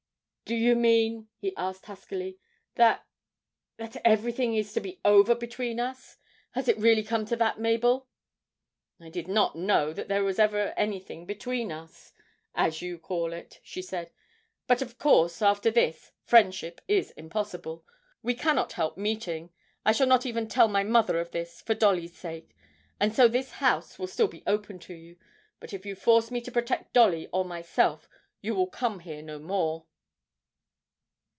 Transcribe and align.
'Do 0.43 0.57
you 0.57 0.75
mean,' 0.75 1.29
he 1.37 1.55
asked 1.55 1.85
huskily, 1.85 2.37
'that 2.75 3.07
that 3.77 3.95
everything 4.05 4.53
is 4.53 4.73
to 4.73 4.81
be 4.81 4.99
over 5.05 5.33
between 5.33 5.79
us? 5.79 6.17
Has 6.51 6.67
it 6.67 6.77
really 6.77 7.03
come 7.03 7.25
to 7.27 7.37
that, 7.37 7.57
Mabel?' 7.57 8.09
'I 8.99 9.09
did 9.11 9.27
not 9.29 9.55
know 9.55 9.93
that 9.93 10.09
there 10.09 10.17
ever 10.27 10.65
was 10.65 10.73
anything 10.75 11.25
between 11.25 11.71
us, 11.71 12.11
as 12.53 12.81
you 12.81 12.97
call 12.99 13.31
it,' 13.31 13.61
she 13.63 13.81
said. 13.81 14.11
'But 14.67 14.81
of 14.81 14.97
course, 14.99 15.41
after 15.41 15.71
this, 15.71 16.11
friendship 16.25 16.81
is 16.85 17.11
impossible. 17.11 17.85
We 18.21 18.33
cannot 18.33 18.73
help 18.73 18.97
meeting. 18.97 19.53
I 19.85 19.93
shall 19.93 20.07
not 20.07 20.25
even 20.25 20.49
tell 20.49 20.67
my 20.67 20.83
mother 20.83 21.17
of 21.21 21.31
this, 21.31 21.61
for 21.61 21.75
Dolly's 21.75 22.17
sake, 22.17 22.53
and 22.99 23.15
so 23.15 23.29
this 23.29 23.51
house 23.51 23.97
will 23.97 24.05
still 24.07 24.27
be 24.27 24.43
open 24.45 24.79
to 24.79 24.93
you. 24.93 25.15
But 25.61 25.71
if 25.71 25.85
you 25.85 25.95
force 25.95 26.29
me 26.29 26.41
to 26.41 26.51
protect 26.51 26.91
Dolly 26.91 27.29
or 27.31 27.45
myself, 27.45 28.09
you 28.41 28.53
will 28.53 28.67
come 28.67 28.99
here 28.99 29.21
no 29.21 29.39
more.' 29.39 29.85